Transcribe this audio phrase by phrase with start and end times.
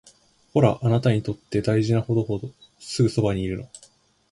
[0.51, 3.69] ほら、あなたにとって大事な人ほどすぐそばにいるの